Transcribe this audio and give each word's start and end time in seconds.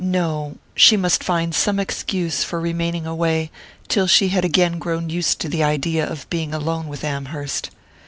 No 0.03 0.55
she 0.73 0.97
must 0.97 1.23
find 1.23 1.53
some 1.53 1.79
excuse 1.79 2.43
for 2.43 2.59
remaining 2.59 3.05
away 3.05 3.51
till 3.87 4.07
she 4.07 4.29
had 4.29 4.43
again 4.43 4.79
grown 4.79 5.11
used 5.11 5.39
to 5.41 5.47
the 5.47 5.63
idea 5.63 6.03
of 6.03 6.27
being 6.31 6.55
alone 6.55 6.87
with 6.87 7.03
Amherst. 7.03 7.69